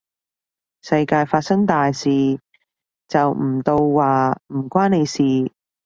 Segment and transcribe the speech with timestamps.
[0.81, 2.09] 世界發生大事，
[3.07, 5.51] 就唔到話唔關你事